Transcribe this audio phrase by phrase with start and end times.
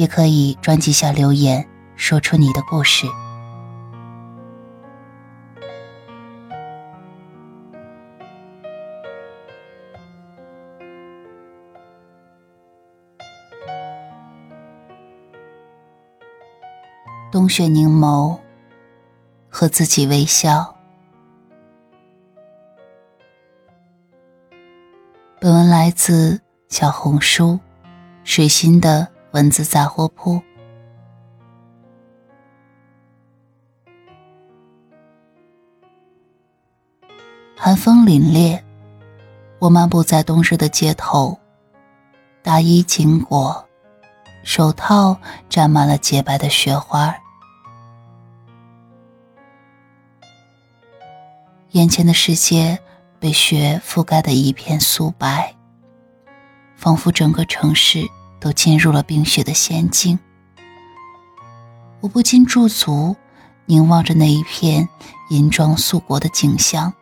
[0.00, 3.06] 也可以专辑下留言，说出你的故事。
[17.30, 18.38] 冬雪凝眸，
[19.50, 20.74] 和自己微笑。
[25.38, 27.60] 本文来自小红书，
[28.24, 29.06] 水心的。
[29.32, 30.42] 文字杂货铺。
[37.56, 38.60] 寒风凛冽，
[39.60, 41.38] 我漫步在冬日的街头，
[42.42, 43.68] 大衣紧裹，
[44.42, 45.16] 手套
[45.48, 47.14] 沾满了洁白的雪花。
[51.72, 52.76] 眼前的世界
[53.20, 55.54] 被雪覆盖的一片素白，
[56.74, 58.04] 仿佛整个城市。
[58.40, 60.18] 都进入了冰雪的仙境，
[62.00, 63.14] 我不禁驻足，
[63.66, 64.88] 凝望着那一片
[65.28, 66.92] 银装素裹的景象，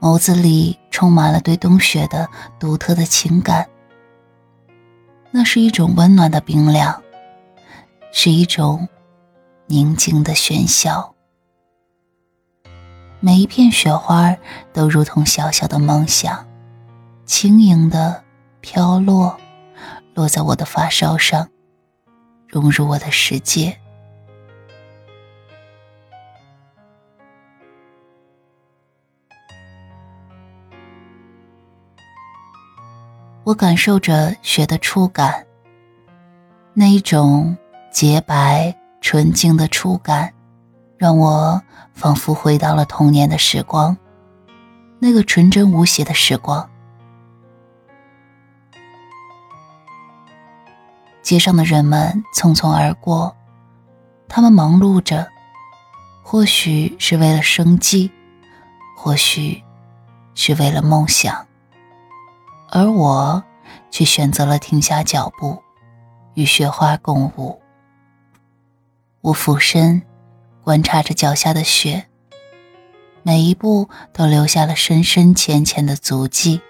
[0.00, 3.68] 眸子里充满了对冬雪的独特的情感。
[5.30, 7.02] 那是一种温暖的冰凉，
[8.10, 8.88] 是一种
[9.66, 11.14] 宁静的喧嚣。
[13.20, 14.36] 每一片雪花
[14.72, 16.46] 都如同小小的梦想，
[17.26, 18.22] 轻盈的
[18.60, 19.36] 飘落，
[20.14, 21.48] 落在我的发梢上，
[22.46, 23.76] 融入我的世界。
[33.42, 35.44] 我感受着雪的触感，
[36.72, 37.56] 那一种
[37.90, 40.32] 洁白纯净的触感。
[40.98, 41.62] 让我
[41.94, 43.96] 仿佛回到了童年的时光，
[44.98, 46.68] 那个纯真无邪的时光。
[51.22, 53.36] 街上的人们匆匆而过，
[54.26, 55.28] 他们忙碌着，
[56.24, 58.10] 或许是为了生计，
[58.96, 59.62] 或许
[60.34, 61.46] 是为了梦想，
[62.70, 63.40] 而我
[63.88, 65.62] 却选择了停下脚步，
[66.34, 67.62] 与雪花共舞。
[69.20, 70.02] 我俯身。
[70.68, 72.08] 观察着脚下的雪，
[73.22, 76.60] 每一步都留下了深深浅浅的足迹，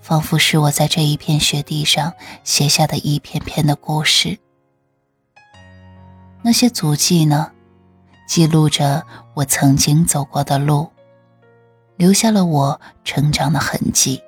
[0.00, 2.12] 仿佛是我在这一片雪地上
[2.44, 4.38] 写下的一篇篇的故事。
[6.42, 7.50] 那些足迹呢，
[8.28, 9.04] 记录着
[9.34, 10.88] 我曾经走过的路，
[11.96, 14.22] 留下了我成长的痕迹。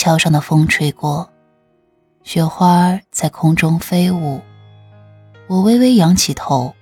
[0.00, 1.30] 桥上的风吹过，
[2.22, 4.40] 雪花在空中飞舞。
[5.46, 6.74] 我微微仰起头，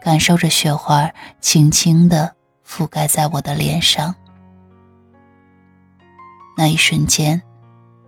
[0.00, 2.32] 感受着雪花轻轻地
[2.64, 4.14] 覆盖在我的脸上。
[6.56, 7.42] 那一瞬间，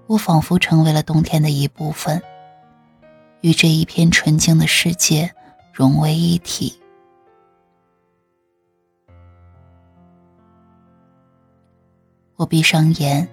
[0.07, 2.23] 我仿佛成为了冬天的一部分，
[3.41, 5.29] 与这一片纯净的世界
[5.73, 6.81] 融为一体。
[12.37, 13.29] 我闭上眼。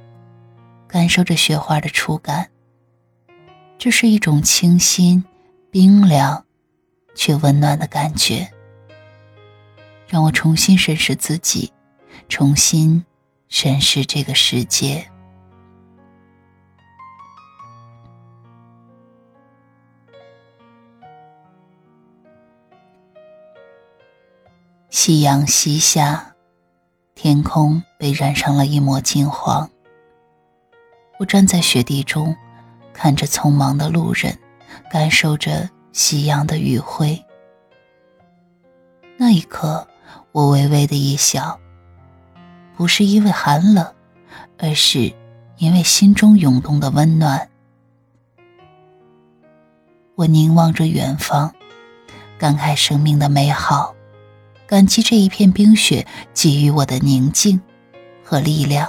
[0.89, 2.49] 感受着雪花的触感，
[3.77, 5.23] 这是一种清新、
[5.69, 6.43] 冰凉
[7.13, 8.51] 却温暖的感觉，
[10.07, 11.71] 让我重新审视自己，
[12.27, 13.05] 重新
[13.49, 15.07] 审视这个世界。
[24.89, 26.35] 夕阳西下，
[27.13, 29.69] 天空被染上了一抹金黄。
[31.19, 32.33] 我站在雪地中，
[32.93, 34.33] 看着匆忙的路人，
[34.89, 37.21] 感受着夕阳的余晖。
[39.17, 39.85] 那一刻，
[40.31, 41.59] 我微微的一笑，
[42.77, 43.85] 不是因为寒冷，
[44.57, 45.13] 而是
[45.57, 47.49] 因为心中涌动的温暖。
[50.15, 51.53] 我凝望着远方，
[52.37, 53.93] 感慨生命的美好，
[54.65, 57.59] 感激这一片冰雪给予我的宁静
[58.23, 58.87] 和力量。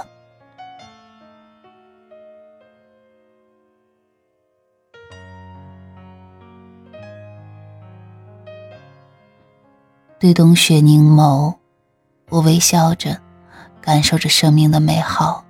[10.21, 11.55] 对冬雪凝眸，
[12.29, 13.19] 我微笑着，
[13.81, 15.43] 感受着生命的美好。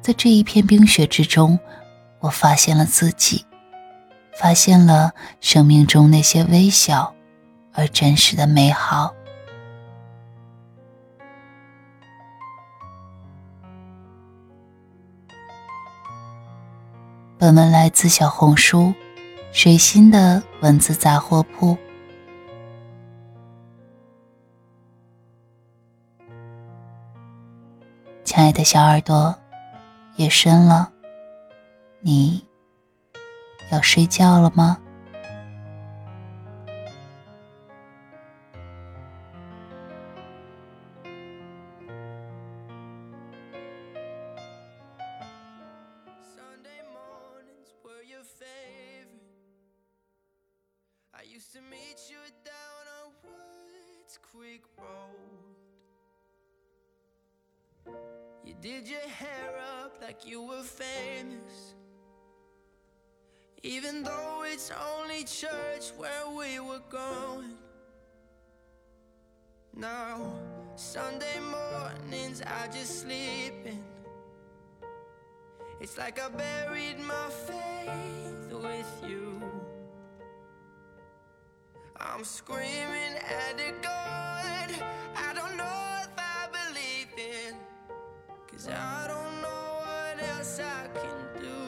[0.00, 1.58] 在这一片冰雪之中，
[2.20, 3.44] 我发现了自己，
[4.32, 5.12] 发现了
[5.42, 7.14] 生命中那些微小
[7.74, 9.12] 而真实的美好。
[17.36, 18.94] 本文来自小红书
[19.52, 21.76] “水心的文字杂货铺”。
[28.48, 29.38] 爱的小耳朵，
[30.16, 30.90] 夜深了，
[32.00, 32.42] 你
[33.70, 34.78] 要睡觉了吗
[51.22, 51.38] ？You
[58.60, 61.74] did your hair up like you were famous.
[63.62, 67.54] Even though it's only church where we were going.
[69.74, 70.32] Now,
[70.74, 73.84] Sunday mornings, I just sleep in.
[75.80, 79.40] It's like I buried my faith with you.
[82.00, 84.97] I'm screaming at the God.
[88.68, 91.58] Cause I don't know what else I can do.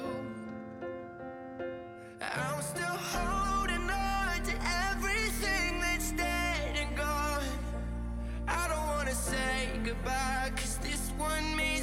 [2.20, 4.52] I'm still holding on to
[4.90, 7.42] everything that's dead and gone.
[8.46, 11.79] I don't wanna say goodbye, cause this one means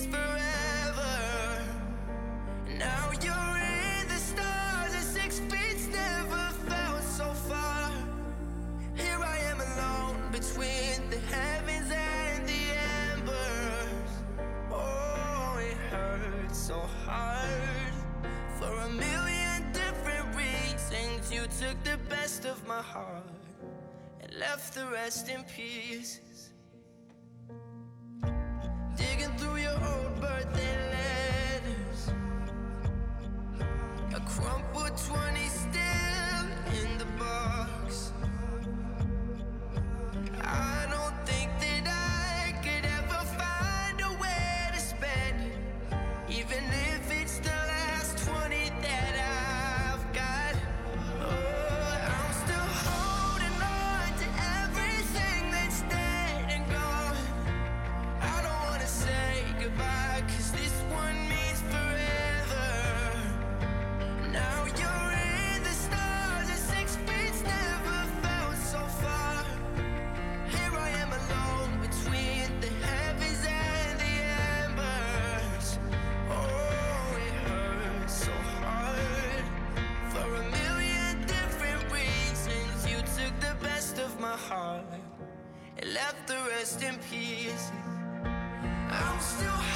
[24.21, 26.21] and left the rest in pieces.
[86.67, 87.71] Rest in pieces.
[88.89, 89.66] I'm still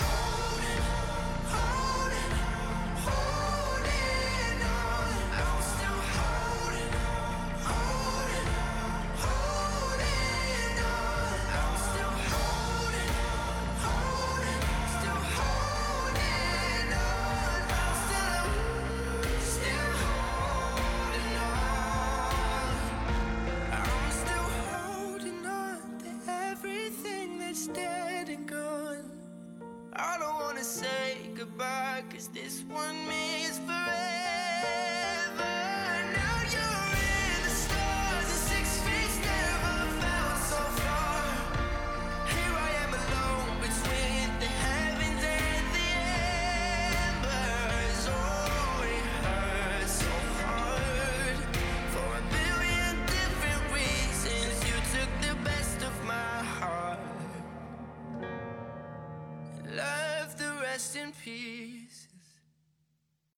[31.42, 33.41] goodbye, cause this one forever.